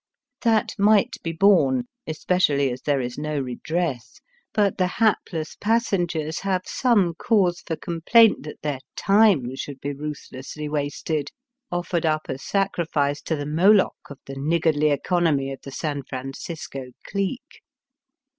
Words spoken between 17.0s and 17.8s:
clique.